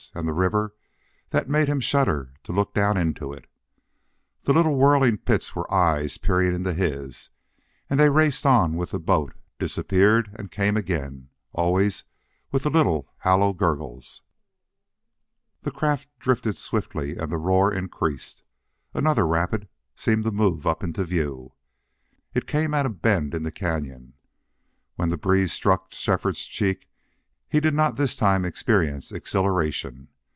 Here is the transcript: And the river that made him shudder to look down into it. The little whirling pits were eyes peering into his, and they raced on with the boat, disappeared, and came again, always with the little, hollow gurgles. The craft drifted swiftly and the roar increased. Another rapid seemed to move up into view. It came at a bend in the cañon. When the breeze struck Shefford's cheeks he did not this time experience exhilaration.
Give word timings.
And 0.15 0.27
the 0.27 0.33
river 0.33 0.73
that 1.29 1.47
made 1.47 1.67
him 1.69 1.79
shudder 1.79 2.33
to 2.43 2.51
look 2.51 2.73
down 2.73 2.97
into 2.97 3.31
it. 3.31 3.45
The 4.41 4.51
little 4.51 4.75
whirling 4.75 5.17
pits 5.19 5.55
were 5.55 5.71
eyes 5.73 6.17
peering 6.17 6.53
into 6.55 6.73
his, 6.73 7.29
and 7.89 7.97
they 7.99 8.09
raced 8.09 8.43
on 8.45 8.73
with 8.75 8.91
the 8.91 8.99
boat, 8.99 9.33
disappeared, 9.59 10.31
and 10.37 10.49
came 10.51 10.75
again, 10.75 11.29
always 11.53 12.03
with 12.51 12.63
the 12.63 12.69
little, 12.71 13.13
hollow 13.19 13.53
gurgles. 13.53 14.21
The 15.61 15.71
craft 15.71 16.09
drifted 16.19 16.57
swiftly 16.57 17.15
and 17.15 17.31
the 17.31 17.37
roar 17.37 17.71
increased. 17.71 18.41
Another 18.95 19.25
rapid 19.27 19.69
seemed 19.95 20.23
to 20.25 20.31
move 20.31 20.65
up 20.67 20.83
into 20.83 21.03
view. 21.05 21.53
It 22.33 22.47
came 22.47 22.73
at 22.73 22.87
a 22.87 22.89
bend 22.89 23.33
in 23.35 23.43
the 23.43 23.51
cañon. 23.51 24.13
When 24.95 25.07
the 25.09 25.17
breeze 25.17 25.53
struck 25.53 25.93
Shefford's 25.93 26.43
cheeks 26.43 26.85
he 27.53 27.59
did 27.59 27.73
not 27.73 27.97
this 27.97 28.15
time 28.15 28.45
experience 28.45 29.11
exhilaration. 29.11 30.07